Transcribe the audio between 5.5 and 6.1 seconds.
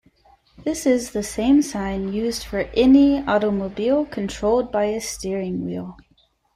wheel.